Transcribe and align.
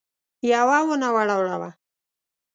يوه 0.51 0.77
ونه 0.87 1.09
ولاړه 1.15 1.55
وه. 1.61 1.69